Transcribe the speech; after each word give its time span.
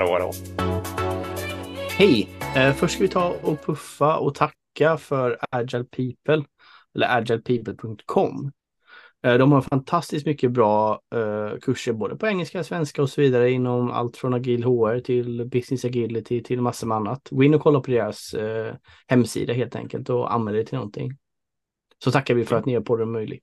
Hallå. 0.00 0.32
Hej! 1.98 2.28
Eh, 2.56 2.74
först 2.74 2.94
ska 2.94 3.02
vi 3.02 3.08
ta 3.08 3.34
och 3.42 3.62
puffa 3.62 4.18
och 4.18 4.34
tacka 4.34 4.96
för 4.98 5.38
Agile 5.50 5.84
People, 5.84 6.44
eller 6.94 7.16
agilepeople.com. 7.16 8.52
Eh, 9.22 9.34
de 9.34 9.52
har 9.52 9.60
fantastiskt 9.60 10.26
mycket 10.26 10.50
bra 10.50 11.00
eh, 11.14 11.58
kurser 11.58 11.92
både 11.92 12.16
på 12.16 12.26
engelska, 12.26 12.64
svenska 12.64 13.02
och 13.02 13.10
så 13.10 13.20
vidare 13.20 13.50
inom 13.50 13.90
allt 13.90 14.16
från 14.16 14.34
agil 14.34 14.64
HR 14.64 15.00
till 15.00 15.46
business 15.46 15.84
agility 15.84 16.42
till 16.42 16.60
massor 16.60 16.86
med 16.86 16.96
annat. 16.96 17.28
Gå 17.30 17.44
in 17.44 17.54
och 17.54 17.62
kolla 17.62 17.80
på 17.80 17.90
deras 17.90 18.34
hemsida 19.06 19.52
helt 19.52 19.76
enkelt 19.76 20.10
och 20.10 20.34
anmäl 20.34 20.54
dig 20.54 20.66
till 20.66 20.74
någonting. 20.74 21.10
Så 22.04 22.10
tackar 22.10 22.34
vi 22.34 22.44
för 22.44 22.56
att 22.56 22.66
ni 22.66 22.72
gör 22.72 22.80
podden 22.80 23.12
möjlig. 23.12 23.42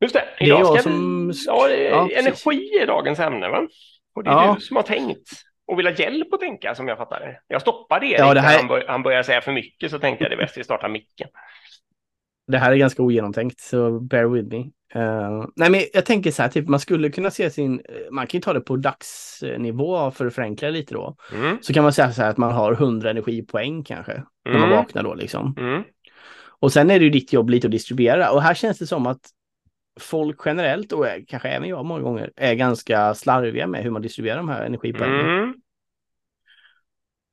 Just 0.00 0.14
det, 0.44 0.50
är 0.50 0.58
jag 0.58 0.82
som-. 0.82 1.32
Ja, 1.46 1.68
Ja, 1.70 2.08
energi 2.12 2.78
är 2.82 2.86
dagens 2.86 3.20
ämne, 3.20 3.48
va? 3.48 3.68
Och 4.14 4.24
det 4.24 4.30
är 4.30 4.34
Ja. 4.34 4.54
du 4.58 4.60
som 4.60 4.76
har 4.76 4.82
tänkt 4.82 5.28
och 5.66 5.78
vill 5.78 5.86
ha 5.86 5.94
hjälp 5.94 6.32
att 6.32 6.40
tänka, 6.40 6.74
som 6.74 6.88
jag 6.88 6.98
fattar 6.98 7.20
det. 7.20 7.40
Jag 7.48 7.60
stoppade 7.60 8.06
Erik 8.06 8.18
Ja, 8.20 8.34
det 8.34 8.40
här- 8.40 8.58
han, 8.58 8.68
bör, 8.68 8.84
han 8.88 9.02
började 9.02 9.24
säga 9.24 9.40
för 9.40 9.52
mycket, 9.52 9.90
så 9.90 9.98
tänkte 9.98 10.24
jag 10.24 10.30
det 10.30 10.34
är 10.34 10.38
bäst 10.38 10.58
vi 10.58 10.64
startar 10.64 10.88
micken. 10.88 11.28
Det 12.46 12.58
här 12.58 12.72
är 12.72 12.76
ganska 12.76 13.02
ogenomtänkt, 13.02 13.60
så 13.60 14.00
bear 14.00 14.24
with 14.24 14.48
me. 14.48 14.58
Eh, 14.94 15.44
nej, 15.56 15.70
men 15.70 15.80
jag 15.92 16.06
tänker 16.06 16.30
så 16.30 16.42
här, 16.42 16.48
typ, 16.48 16.68
man 16.68 16.80
skulle 16.80 17.10
kunna 17.10 17.30
se 17.30 17.50
sin, 17.50 17.80
eh, 17.80 17.94
man 18.10 18.26
kan 18.26 18.38
ju 18.38 18.42
ta 18.42 18.52
det 18.52 18.60
på 18.60 18.76
dagsnivå 18.76 20.10
för 20.10 20.26
att 20.26 20.34
förenkla 20.34 20.68
lite 20.70 20.94
då. 20.94 21.16
Mm. 21.34 21.58
Så 21.62 21.72
kan 21.74 21.82
man 21.82 21.92
säga 21.92 22.12
så 22.12 22.22
här 22.22 22.30
att 22.30 22.36
man 22.36 22.52
har 22.52 22.72
100 22.72 23.10
energipoäng 23.10 23.84
kanske, 23.84 24.12
när 24.44 24.52
man 24.52 24.62
Mm. 24.62 24.76
vaknar 24.76 25.02
då 25.02 25.14
liksom. 25.14 25.54
Mm. 25.58 25.82
Och 26.60 26.72
sen 26.72 26.90
är 26.90 26.98
det 26.98 27.04
ju 27.04 27.10
ditt 27.10 27.32
jobb 27.32 27.50
lite 27.50 27.66
att 27.66 27.70
distribuera. 27.72 28.30
Och 28.30 28.42
här 28.42 28.54
känns 28.54 28.78
det 28.78 28.86
som 28.86 29.06
att 29.06 29.20
folk 30.00 30.40
generellt, 30.44 30.92
och 30.92 31.06
kanske 31.26 31.48
även 31.48 31.68
jag 31.68 31.84
många 31.84 32.02
gånger, 32.02 32.32
är 32.36 32.54
ganska 32.54 33.14
slarviga 33.14 33.66
med 33.66 33.82
hur 33.82 33.90
man 33.90 34.02
distribuerar 34.02 34.36
de 34.36 34.48
här 34.48 34.64
energipoängen. 34.64 35.20
Mm. 35.20 35.54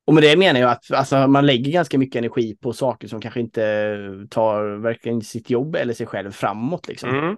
Och 0.04 0.14
med 0.14 0.22
det 0.22 0.36
menar 0.36 0.60
jag 0.60 0.70
att 0.70 0.90
alltså, 0.92 1.26
man 1.26 1.46
lägger 1.46 1.72
ganska 1.72 1.98
mycket 1.98 2.16
energi 2.16 2.56
på 2.56 2.72
saker 2.72 3.08
som 3.08 3.20
kanske 3.20 3.40
inte 3.40 4.26
tar 4.30 4.82
verkligen 4.82 5.22
sitt 5.22 5.50
jobb 5.50 5.76
eller 5.76 5.94
sig 5.94 6.06
själv 6.06 6.30
framåt. 6.30 6.88
Liksom. 6.88 7.10
Mm. 7.10 7.36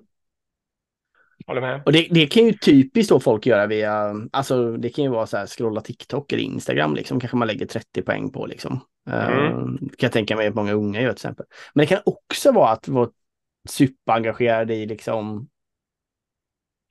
Håller 1.47 1.61
med. 1.61 1.83
Och 1.87 1.93
det, 1.93 2.09
det 2.11 2.27
kan 2.27 2.47
ju 2.47 2.53
typiskt 2.53 3.11
då 3.11 3.21
folk 3.21 3.47
göra 3.47 3.67
via, 3.67 4.15
alltså 4.33 4.77
det 4.77 4.89
kan 4.89 5.05
ju 5.05 5.11
vara 5.11 5.27
så 5.27 5.37
här 5.37 5.47
scrolla 5.47 5.81
TikTok 5.81 6.33
eller 6.33 6.43
Instagram 6.43 6.95
liksom, 6.95 7.21
kanske 7.21 7.37
man 7.37 7.49
lägger 7.49 7.67
30 7.67 8.03
poäng 8.03 8.31
på 8.31 8.47
liksom. 8.47 8.81
Mm. 9.11 9.29
Uh, 9.31 9.77
kan 9.79 9.89
jag 9.99 10.13
tänka 10.13 10.37
mig 10.37 10.47
att 10.47 10.55
många 10.55 10.73
unga 10.73 11.01
gör 11.01 11.09
till 11.09 11.17
exempel. 11.17 11.47
Men 11.75 11.83
det 11.83 11.87
kan 11.87 12.03
också 12.05 12.53
vara 12.53 12.71
att 12.71 12.89
vara 12.89 13.09
superengagerad 13.69 14.71
i 14.71 14.87
liksom 14.87 15.49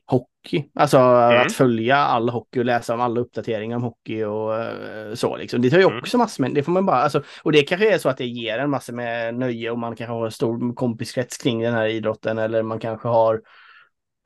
hockey. 0.06 0.64
Alltså 0.76 0.98
Mm. 0.98 1.42
att 1.42 1.54
följa 1.54 1.96
all 1.98 2.30
hockey 2.30 2.60
och 2.60 2.66
läsa 2.66 2.94
om 2.94 3.02
alla 3.02 3.20
uppdateringar 3.22 3.78
om 3.78 3.84
hockey 3.84 4.24
och 4.24 4.60
eh, 4.64 5.14
så 5.14 5.38
liksom. 5.38 5.62
Det 5.62 5.70
tar 5.70 5.78
ju 5.78 5.84
Mm. 5.84 5.98
också 6.00 6.18
massor 6.18 6.44
med, 6.44 6.54
det 6.54 6.64
får 6.64 6.72
man 6.72 6.86
bara, 6.86 6.98
alltså, 7.02 7.24
och 7.44 7.52
det 7.52 7.64
kanske 7.64 7.94
är 7.94 7.98
så 7.98 8.10
att 8.10 8.18
det 8.18 8.26
ger 8.26 8.58
en 8.60 8.70
massa 8.70 8.94
med 8.94 9.36
nöje 9.36 9.72
och 9.72 9.80
man 9.80 9.96
kanske 9.96 10.14
har 10.14 10.26
en 10.26 10.32
stor 10.32 10.76
kompiskrets 10.76 11.38
kring 11.38 11.62
den 11.62 11.74
här 11.74 11.86
idrotten 11.88 12.38
eller 12.38 12.64
man 12.64 12.80
kanske 12.80 13.08
har 13.08 13.42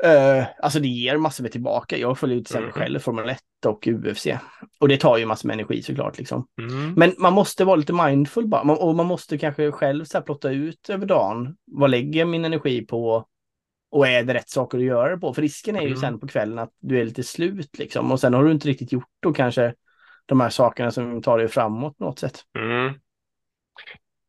Eh, 0.04 0.46
alltså 0.60 0.80
det 0.80 0.88
ger 0.88 1.18
massor 1.18 1.44
med 1.44 1.52
tillbaka. 1.52 1.98
Jag 1.98 2.18
följer 2.20 2.38
ju 2.38 2.44
till 2.44 2.56
exempel 2.56 2.72
Mm. 2.82 2.86
själv 2.86 3.00
Formel 3.00 3.30
1 3.30 3.40
och 3.66 3.88
UFC. 3.88 4.28
Och 4.80 4.88
det 4.88 4.98
tar 4.98 5.18
ju 5.18 5.26
massor 5.26 5.48
med 5.48 5.54
energi 5.54 5.82
såklart. 5.82 6.18
Liksom. 6.18 6.48
Mm. 6.62 6.94
Men 6.94 7.16
man 7.18 7.34
måste 7.34 7.66
vara 7.66 7.76
lite 7.76 7.94
mindful 7.94 8.48
bara. 8.48 8.64
Man, 8.64 8.78
och 8.78 8.96
man 8.96 9.06
måste 9.06 9.38
kanske 9.38 9.72
själv 9.72 10.06
så 10.06 10.18
här 10.18 10.24
plotta 10.26 10.50
ut 10.52 10.90
över 10.90 11.06
dagen. 11.06 11.56
Vad 11.72 11.90
lägger 11.90 12.20
jag 12.20 12.28
min 12.28 12.46
energi 12.46 12.86
på? 12.86 13.26
Och 13.92 14.08
är 14.08 14.24
det 14.24 14.34
rätt 14.34 14.50
saker 14.50 14.78
att 14.78 14.84
göra 14.84 15.10
det 15.10 15.18
på? 15.18 15.34
För 15.34 15.42
risken 15.42 15.76
är 15.76 15.82
ju 15.82 15.88
Mm. 15.88 16.00
sen 16.00 16.20
på 16.20 16.28
kvällen 16.28 16.60
att 16.60 16.72
du 16.80 17.00
är 17.00 17.06
lite 17.06 17.24
slut 17.24 17.78
liksom. 17.78 18.12
Och 18.12 18.20
sen 18.20 18.34
har 18.34 18.44
du 18.44 18.52
inte 18.52 18.68
riktigt 18.68 18.92
gjort 18.92 19.10
då 19.20 19.34
kanske 19.34 19.74
de 20.26 20.42
här 20.42 20.50
sakerna 20.50 20.92
som 20.92 21.22
tar 21.22 21.38
dig 21.38 21.48
framåt 21.48 21.98
på 21.98 22.04
något 22.04 22.20
sätt. 22.20 22.40
Mm. 22.60 22.94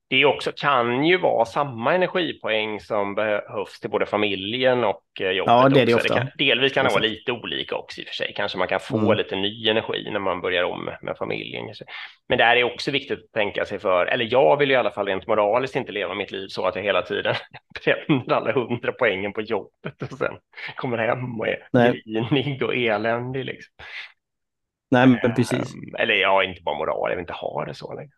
Det 0.09 0.25
också, 0.25 0.53
kan 0.57 1.05
ju 1.05 1.19
vara 1.19 1.45
samma 1.45 1.95
energipoäng 1.95 2.81
som 2.81 3.15
behövs 3.15 3.81
till 3.81 3.91
både 3.91 4.07
familjen 4.07 4.85
och 4.85 5.03
eh, 5.21 5.31
jobbet. 5.31 5.53
Ja, 5.53 5.69
det 5.69 5.81
är 5.81 5.87
det 5.87 5.95
också. 5.95 6.09
ofta. 6.09 6.19
kan, 6.19 6.31
delvis 6.39 6.73
kan 6.73 6.85
det 6.85 6.91
vara 6.91 7.03
lite 7.03 7.33
olika 7.33 7.77
också 7.77 8.01
i 8.01 8.05
och 8.05 8.09
för 8.09 8.15
sig. 8.15 8.33
Kanske 8.37 8.59
man 8.59 8.69
kan 8.69 8.81
få 8.81 8.99
Mm. 8.99 9.17
lite 9.17 9.37
ny 9.37 9.69
energi 9.69 10.11
när 10.11 10.19
man 10.21 10.41
börjar 10.41 10.65
om 10.65 10.91
med 11.03 11.17
familjen. 11.19 11.75
Men 12.29 12.39
där 12.39 12.57
är 12.57 12.65
också 12.65 12.91
viktigt 12.91 13.19
att 13.19 13.33
tänka 13.33 13.65
sig 13.65 13.79
för, 13.79 14.07
eller 14.07 14.29
jag 14.31 14.57
vill 14.57 14.71
i 14.71 14.75
alla 14.77 14.91
fall 14.91 15.07
rent 15.07 15.27
moraliskt 15.27 15.77
inte 15.77 15.93
leva 15.93 16.15
mitt 16.15 16.31
liv 16.31 16.49
så 16.49 16.67
att 16.67 16.77
jag 16.77 16.83
hela 16.83 17.03
tiden 17.03 17.35
bränner 17.85 18.33
alla 18.33 18.53
hundra 18.53 18.93
poängen 18.93 19.33
på 19.33 19.41
jobbet 19.41 20.03
och 20.13 20.19
sen 20.19 20.35
kommer 20.77 20.99
hem 20.99 21.41
och 21.41 21.49
är 21.49 21.69
Nej. 21.73 22.03
grinig 22.05 22.63
och 22.63 22.75
eländig. 22.77 23.45
Liksom. 23.45 23.75
Nej, 24.91 25.07
men 25.07 25.35
precis. 25.35 25.75
Ehm, 25.75 25.95
Eller 25.99 26.15
ja, 26.15 26.45
inte 26.45 26.63
bara 26.63 26.79
moral, 26.79 27.11
jag 27.11 27.17
vill 27.17 27.23
inte 27.23 27.33
ha 27.33 27.65
det 27.65 27.75
så 27.75 27.95
länge. 27.95 28.11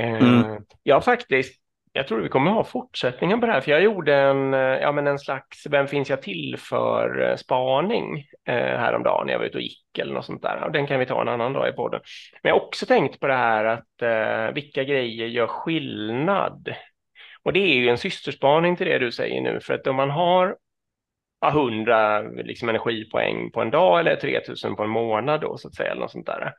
Mm. 0.00 0.62
Ja, 0.82 1.00
faktiskt. 1.00 1.60
Jag 1.92 2.08
tror 2.08 2.20
vi 2.20 2.28
kommer 2.28 2.50
ha 2.50 2.64
fortsättningen 2.64 3.40
på 3.40 3.46
det 3.46 3.52
här, 3.52 3.60
för 3.60 3.70
jag 3.70 3.82
gjorde 3.82 4.14
en, 4.14 4.54
eh, 4.54 4.60
ja, 4.60 4.92
men 4.92 5.06
en 5.06 5.18
slags 5.18 5.66
Vem 5.66 5.86
finns 5.86 6.10
jag 6.10 6.22
till 6.22 6.56
för 6.58 7.22
eh, 7.22 7.36
spaning 7.36 8.18
eh, 8.48 8.54
häromdagen 8.54 9.26
när 9.26 9.32
jag 9.32 9.38
var 9.38 9.46
ute 9.46 9.58
och 9.58 9.62
gick 9.62 9.98
eller 9.98 10.14
något 10.14 10.24
sånt 10.24 10.42
där. 10.42 10.64
Och 10.64 10.72
den 10.72 10.86
kan 10.86 11.00
vi 11.00 11.06
ta 11.06 11.20
en 11.20 11.28
annan 11.28 11.52
dag 11.52 11.68
i 11.68 11.72
podden. 11.72 12.00
Men 12.42 12.50
jag 12.50 12.56
har 12.56 12.66
också 12.66 12.86
tänkt 12.86 13.20
på 13.20 13.26
det 13.26 13.34
här 13.34 13.64
att 13.64 14.02
eh, 14.02 14.54
vilka 14.54 14.84
grejer 14.84 15.26
gör 15.26 15.46
skillnad? 15.46 16.74
Och 17.42 17.52
det 17.52 17.60
är 17.60 17.76
ju 17.76 17.88
en 17.88 17.98
systerspaning 17.98 18.76
till 18.76 18.86
det 18.86 18.98
du 18.98 19.12
säger 19.12 19.40
nu, 19.40 19.60
för 19.60 19.74
att 19.74 19.86
om 19.86 19.96
man 19.96 20.10
har 20.10 20.56
ja, 21.40 21.50
100 21.50 22.22
liksom, 22.22 22.68
energipoäng 22.68 23.50
på 23.50 23.62
en 23.62 23.70
dag 23.70 24.00
eller 24.00 24.16
3000 24.16 24.76
på 24.76 24.82
en 24.82 24.90
månad 24.90 25.40
då 25.40 25.56
så 25.58 25.68
att 25.68 25.74
säga, 25.74 25.90
eller 25.90 26.00
något 26.00 26.10
sånt 26.10 26.26
där. 26.26 26.52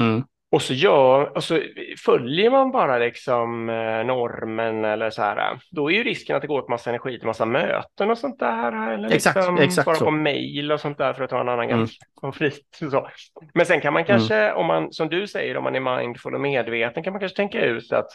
Mm. 0.00 0.24
Och 0.50 0.62
så, 0.62 0.74
gör, 0.74 1.36
och 1.36 1.44
så 1.44 1.60
följer 2.04 2.50
man 2.50 2.70
bara 2.70 2.98
liksom 2.98 3.68
eh, 3.68 4.04
normen 4.04 4.84
eller 4.84 5.10
så 5.10 5.22
här, 5.22 5.58
då 5.70 5.90
är 5.90 5.94
ju 5.94 6.04
risken 6.04 6.36
att 6.36 6.42
det 6.42 6.48
går 6.48 6.58
åt 6.58 6.68
massa 6.68 6.90
energi 6.90 7.18
till 7.18 7.26
massa 7.26 7.46
möten 7.46 8.10
och 8.10 8.18
sånt 8.18 8.38
där. 8.38 8.92
Eller 8.94 9.10
Exakt, 9.10 9.36
liksom 9.36 9.58
exakt 9.58 9.84
svara 9.84 9.96
så. 9.96 10.04
på 10.04 10.10
mejl 10.10 10.72
och 10.72 10.80
sånt 10.80 10.98
där 10.98 11.12
för 11.12 11.24
att 11.24 11.30
ta 11.30 11.40
en 11.40 11.48
annan 11.48 11.70
Mm. 11.70 11.86
konflikt. 12.14 12.76
Så. 12.90 13.08
Men 13.54 13.66
sen 13.66 13.80
kan 13.80 13.92
man 13.92 14.04
kanske, 14.04 14.52
om 14.52 14.66
man, 14.66 14.92
som 14.92 15.08
du 15.08 15.26
säger, 15.26 15.56
om 15.56 15.64
man 15.64 15.76
är 15.76 15.98
mindful 16.00 16.34
och 16.34 16.40
medveten, 16.40 17.02
kan 17.02 17.12
man 17.12 17.20
kanske 17.20 17.36
tänka 17.36 17.60
ut 17.64 17.92
att 17.92 18.08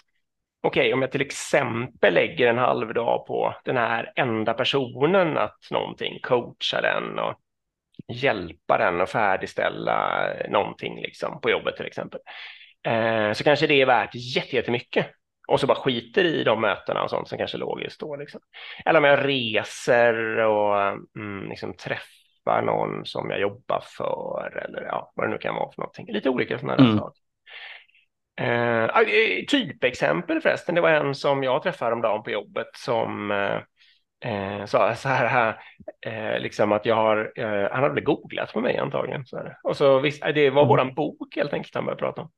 okej, 0.63 0.94
om 0.94 1.01
jag 1.01 1.11
till 1.11 1.21
exempel 1.21 2.13
lägger 2.13 2.47
en 2.47 2.57
halv 2.57 2.94
dag 2.94 3.25
på 3.27 3.55
den 3.65 3.77
här 3.77 4.11
enda 4.15 4.53
personen 4.53 5.38
att 5.38 5.57
någonting, 5.71 6.19
coacha 6.21 6.81
den 6.81 7.19
och 7.19 7.33
hjälpa 8.08 8.78
den 8.78 9.02
att 9.02 9.09
färdigställa 9.09 10.28
någonting 10.50 11.02
liksom, 11.02 11.41
på 11.41 11.50
jobbet 11.50 11.75
till 11.78 11.86
exempel. 11.86 12.19
Eh, 12.88 13.31
så 13.34 13.44
kanske 13.44 13.68
det 13.68 13.81
är 13.81 13.86
värt 13.86 14.16
jätte- 14.16 14.56
jättemycket. 14.56 15.08
Och 15.47 15.59
så 15.59 15.68
bara 15.68 15.78
skiter 15.78 16.24
i 16.24 16.44
de 16.44 16.62
mötena 16.62 17.03
och 17.03 17.09
sånt 17.09 17.28
som 17.28 17.38
kanske 17.38 17.58
logiskt 17.58 18.00
då. 18.00 18.16
Liksom. 18.16 18.42
Eller 18.86 19.00
om 19.00 19.03
jag 19.03 19.28
reser 19.28 20.38
och 20.40 20.81
mm, 21.18 21.50
liksom 21.50 21.74
träffar 21.78 22.62
någon 22.62 23.06
som 23.06 23.30
jag 23.30 23.40
jobbar 23.40 23.84
för 23.97 24.63
eller 24.66 24.81
ja, 24.81 25.12
vad 25.16 25.28
det 25.28 25.31
nu 25.31 25.38
kan 25.38 25.56
vara 25.56 25.72
för 25.72 25.81
någonting. 25.81 26.13
Lite 26.13 26.30
olika 26.30 26.59
sådana 26.59 26.84
Mm. 26.84 26.97
saker. 26.97 27.19
Eh, 28.42 28.84
eh, 28.84 29.46
typexempel 29.50 30.42
förresten, 30.42 30.75
det 30.75 30.81
var 30.81 30.90
en 30.90 31.16
som 31.16 31.44
jag 31.44 31.63
träffade 31.63 31.90
häromdagen 31.90 32.24
på 32.24 32.31
jobbet 32.31 32.68
som 32.75 33.31
eh, 33.31 33.59
eh, 34.23 34.66
sa 34.66 34.95
så 34.95 35.09
här, 35.09 35.56
eh, 36.06 36.39
liksom 36.39 36.72
att 36.72 36.85
jag 36.85 36.95
har, 36.95 37.31
eh, 37.35 37.72
han 37.72 37.84
hade 37.84 37.95
väl 37.95 38.03
googlat 38.03 38.53
på 38.53 38.61
mig 38.61 38.78
antagligen. 38.78 39.25
Så 39.25 39.38
här. 39.38 39.57
Och 39.63 39.78
så 39.78 40.00
visst, 40.00 40.23
det 40.35 40.50
var 40.50 40.61
Mm. 40.61 40.69
våran 40.69 40.94
bok 40.94 41.35
helt 41.35 41.53
enkelt 41.53 41.75
han 41.75 41.85
började 41.85 42.00
prata 42.00 42.22
om. 42.22 42.31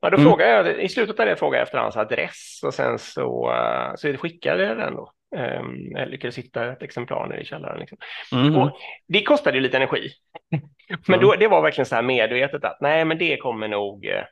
Ja, 0.00 0.10
då 0.10 0.16
Mm. 0.16 0.30
frågade 0.30 0.50
jag, 0.50 0.82
i 0.82 0.88
slutet 0.88 1.20
av 1.20 1.26
det 1.26 1.36
frågade 1.36 1.56
jag 1.58 1.66
efter 1.66 1.78
hans 1.78 1.96
adress 1.96 2.60
och 2.64 2.74
sen 2.74 2.98
så, 2.98 3.52
eh, 3.52 3.94
så 3.96 4.16
skickade 4.16 4.62
jag 4.66 4.76
den 4.78 4.94
då. 4.94 5.12
Um, 5.36 5.92
jag 5.96 6.08
lyckades 6.08 6.38
hitta 6.38 6.72
ett 6.72 6.82
exemplar 6.82 7.26
nere 7.28 7.40
i 7.40 7.44
källaren. 7.44 7.78
Liksom. 7.80 7.98
Mm. 8.32 8.56
Och 8.56 8.70
det 9.08 9.22
kostade 9.22 9.56
ju 9.56 9.62
lite 9.62 9.76
energi. 9.76 10.10
Men 11.08 11.20
då, 11.20 11.34
det 11.34 11.48
var 11.48 11.62
verkligen 11.62 11.86
så 11.86 11.94
här 11.94 12.02
medvetet 12.02 12.64
att 12.64 12.80
nej, 12.80 13.04
men 13.04 13.18
det 13.18 13.36
kommer 13.36 13.68
nog, 13.68 14.06
eh, 14.06 14.22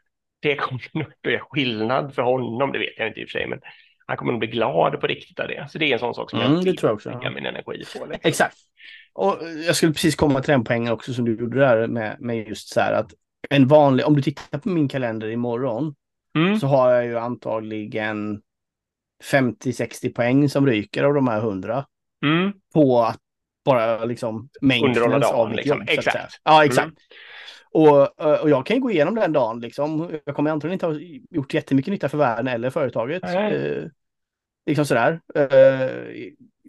det 0.42 0.56
kommer 0.56 0.80
nog 0.92 1.06
att 1.24 1.32
göra 1.32 1.42
skillnad 1.50 2.14
för 2.14 2.22
honom. 2.22 2.72
Det 2.72 2.78
vet 2.78 2.94
jag 2.98 3.08
inte 3.08 3.20
i 3.20 3.24
och 3.24 3.28
för 3.28 3.38
sig, 3.38 3.46
men 3.46 3.60
han 4.08 4.16
kommer 4.16 4.32
nog 4.32 4.38
bli 4.38 4.48
glad 4.48 5.00
på 5.00 5.06
riktigt 5.06 5.40
av 5.40 5.48
det. 5.48 5.66
Så 5.70 5.78
det 5.78 5.84
är 5.86 5.92
en 5.92 5.98
sån 5.98 6.14
sak 6.14 6.30
som 6.30 6.40
Mm, 6.40 6.54
jag 6.54 6.64
det 6.64 6.74
tror 6.74 6.88
jag 6.90 6.94
också. 6.94 7.10
lägga 7.10 7.30
min 7.30 7.46
energi 7.46 7.64
på. 7.64 7.74
Liksom. 7.74 8.12
Exakt. 8.22 8.56
Och 9.12 9.38
jag 9.66 9.76
skulle 9.76 9.92
precis 9.92 10.16
komma 10.16 10.40
till 10.40 10.52
den 10.52 10.64
poängen 10.64 10.92
också 10.92 11.12
som 11.14 11.24
du 11.24 11.36
gjorde 11.38 11.58
där 11.60 11.86
med, 11.86 12.16
med 12.20 12.48
just 12.48 12.68
så 12.68 12.80
här 12.80 12.92
att 12.92 13.12
en 13.50 13.66
vanlig, 13.68 14.06
om 14.06 14.16
du 14.16 14.22
tittar 14.22 14.58
på 14.58 14.68
min 14.68 14.88
kalender 14.88 15.28
imorgon 15.28 15.94
Mm. 16.36 16.60
så 16.60 16.66
har 16.66 16.92
jag 16.92 17.04
ju 17.06 17.18
antagligen 17.18 18.40
50-60 19.24 20.12
poäng 20.14 20.48
som 20.48 20.66
ryker 20.66 21.04
av 21.04 21.14
de 21.14 21.28
här 21.28 21.38
100 21.40 21.84
Mm. 22.24 22.52
på 22.74 23.02
att 23.02 23.18
bara 23.64 24.04
liksom 24.04 24.48
Underhålla 24.62 24.92
maintenance 25.08 25.26
dagen, 25.28 25.40
av 25.40 25.48
mitt 25.48 25.56
liksom. 25.56 25.78
jobb. 25.78 25.88
Exakt. 25.90 26.40
Ja, 26.44 26.64
exakt. 26.64 26.84
Mm. 26.86 26.96
Och, 27.70 28.22
eh, 28.24 28.40
och 28.42 28.50
jag 28.50 28.66
kan 28.66 28.80
gå 28.80 28.90
igenom 28.90 29.14
den 29.14 29.32
dagen 29.32 29.60
liksom. 29.60 30.18
Jag 30.24 30.36
kommer 30.36 30.50
antagligen 30.50 30.72
inte 30.72 30.86
ha 30.86 30.94
gjort 31.30 31.54
jättemycket 31.54 31.92
nytta 31.92 32.08
för 32.08 32.18
världen 32.18 32.48
eller 32.48 32.70
företaget. 32.70 33.22
Eh, 33.24 33.90
liksom 34.66 34.84
sådär. 34.84 35.20
Eh, 35.34 35.44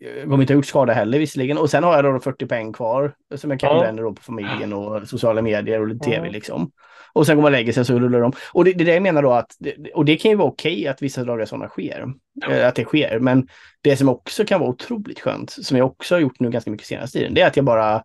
jag 0.02 0.24
kommer 0.24 0.42
inte 0.42 0.54
ha 0.54 0.56
gjort 0.56 0.66
skada 0.66 0.94
heller 0.94 1.20
visserligen. 1.20 1.58
Och 1.58 1.70
sen 1.70 1.84
har 1.84 1.96
jag 1.96 2.06
då 2.06 2.20
40 2.20 2.46
poäng 2.46 2.74
kvar 2.74 3.14
som 3.36 3.52
jag 3.52 3.60
kan 3.60 3.76
ja. 3.76 3.80
bränna 3.82 4.02
då 4.02 4.14
på 4.14 4.22
familjen 4.22 4.74
och 4.74 5.08
sociala 5.08 5.42
medier 5.42 5.82
och 5.82 5.88
lite 5.88 6.06
tv 6.06 6.28
ja. 6.28 6.32
liksom. 6.32 6.72
Och 7.14 7.26
sen 7.26 7.36
går 7.36 7.42
man 7.42 7.50
och 7.50 7.58
lägger 7.58 7.74
sig 7.74 7.86
så 7.86 8.00
rullar 8.00 8.22
de. 8.22 8.34
Och 8.54 8.66
det, 8.66 8.74
det 8.74 8.84
är 8.84 8.86
det 8.86 8.94
jag 8.94 9.04
menar 9.04 9.22
då 9.22 9.32
att, 9.32 9.58
och 9.94 10.06
det 10.06 10.18
kan 10.18 10.32
ju 10.32 10.38
vara 10.38 10.48
okej 10.48 10.88
att 10.88 11.02
vissa 11.02 11.24
dagar 11.24 11.46
sådana 11.46 11.68
sker. 11.68 12.06
Ja. 12.34 12.68
Att 12.68 12.76
det 12.76 12.84
sker. 12.84 13.20
Men 13.20 13.48
det 13.82 13.98
som 13.98 14.10
också 14.10 14.46
kan 14.46 14.60
vara 14.60 14.70
otroligt 14.70 15.20
skönt, 15.20 15.50
som 15.50 15.78
jag 15.78 15.88
också 15.88 16.16
har 16.16 16.20
gjort 16.20 16.40
nu 16.40 16.50
ganska 16.50 16.72
mycket 16.72 16.88
senaste 16.88 17.20
tiden, 17.20 17.34
det 17.34 17.42
är 17.42 17.48
att 17.48 17.56
jag 17.56 17.66
bara 17.66 17.96
eh, 17.96 18.02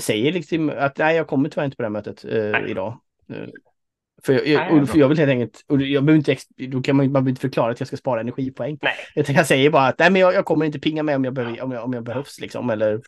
säger 0.00 0.32
liksom 0.32 0.72
att 0.76 0.98
nej, 0.98 1.16
jag 1.16 1.26
kommer 1.26 1.48
tyvärr 1.48 1.64
inte 1.64 1.76
på 1.76 1.82
det 1.82 1.86
här 1.86 1.92
mötet 1.92 2.24
eh, 2.24 2.70
idag. 2.70 2.98
Eh, 3.28 3.48
för 4.22 4.32
jag, 4.32 4.46
jag, 4.46 4.88
för 4.88 4.98
jag 4.98 5.08
vill 5.08 5.18
helt 5.18 5.30
enkelt, 5.30 5.64
och 5.68 5.82
jag 5.82 6.04
behöver 6.04 6.30
inte, 6.30 6.42
då 6.68 6.82
kan 6.82 6.96
man, 6.96 7.06
man 7.06 7.12
behöver 7.12 7.30
inte 7.30 7.40
förklara 7.40 7.72
att 7.72 7.80
jag 7.80 7.86
ska 7.86 7.96
spara 7.96 8.20
energipoäng. 8.20 8.78
Nej. 8.82 8.94
Jag, 9.14 9.46
säger 9.46 9.70
bara 9.70 9.86
att 9.86 9.98
nej, 9.98 10.10
men 10.10 10.20
jag, 10.20 10.34
jag, 10.34 10.44
kommer 10.44 10.66
inte 10.66 10.78
pinga 10.78 11.02
med 11.02 11.16
om 11.16 11.24
jag, 11.24 11.34
behöver, 11.34 11.62
om 11.62 11.72
jag, 11.72 11.84
om 11.84 11.92
jag 11.92 12.04
behövs 12.04 12.40
liksom, 12.40 12.70
eller 12.70 13.00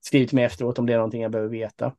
skriv 0.00 0.26
till 0.26 0.36
mig 0.36 0.44
efteråt 0.44 0.78
om 0.78 0.86
det 0.86 0.92
är 0.92 0.96
någonting 0.96 1.22
jag 1.22 1.32
behöver 1.32 1.50
veta. 1.50 1.92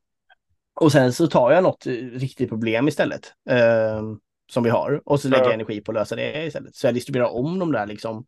Och 0.80 0.92
sen 0.92 1.12
så 1.12 1.26
tar 1.26 1.50
jag 1.50 1.62
något 1.62 1.86
riktigt 2.12 2.48
problem 2.48 2.88
istället. 2.88 3.32
Eh, 3.50 4.02
som 4.50 4.62
vi 4.62 4.70
har. 4.70 5.02
Och 5.04 5.20
så 5.20 5.28
lägger 5.28 5.44
jag 5.44 5.54
energi 5.54 5.80
på 5.80 5.90
att 5.90 5.94
lösa 5.94 6.16
det 6.16 6.44
istället. 6.44 6.74
Så 6.74 6.86
jag 6.86 6.94
distribuerar 6.94 7.28
om 7.28 7.58
de 7.58 7.72
där 7.72 7.86
liksom 7.86 8.26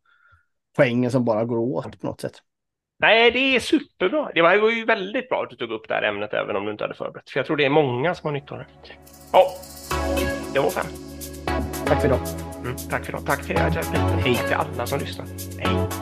poängen 0.75 1.11
som 1.11 1.25
bara 1.25 1.45
går 1.45 1.57
åt 1.57 1.99
på 1.99 2.07
något 2.07 2.21
sätt. 2.21 2.41
Nej, 3.01 3.31
det 3.31 3.55
är 3.55 3.59
superbra. 3.59 4.31
Det 4.33 4.41
var 4.41 4.71
ju 4.71 4.85
väldigt 4.85 5.29
bra 5.29 5.43
att 5.43 5.49
du 5.49 5.55
tog 5.55 5.71
upp 5.71 5.87
det 5.87 5.93
här 5.93 6.03
ämnet 6.03 6.33
även 6.33 6.55
om 6.55 6.65
du 6.65 6.71
inte 6.71 6.83
hade 6.83 6.93
förberett. 6.93 7.29
För 7.29 7.39
jag 7.39 7.47
tror 7.47 7.57
det 7.57 7.65
är 7.65 7.69
många 7.69 8.15
som 8.15 8.27
har 8.27 8.33
nytta 8.33 8.55
av 8.55 8.59
det. 8.59 8.65
Ja, 9.33 9.51
det 10.53 10.59
var 10.59 10.69
fem. 10.69 10.85
Tack 11.85 12.01
för 12.01 12.07
idag. 12.07 12.19
Mm, 12.63 12.75
tack 12.89 13.05
för 13.05 13.11
idag. 13.11 13.25
Tack 13.25 13.45
till 13.45 13.55
er, 13.55 13.59
Hej 14.23 14.35
till 14.35 14.55
alla 14.55 14.85
som 14.85 14.99
lyssnar. 14.99 15.25
Hej. 15.59 15.98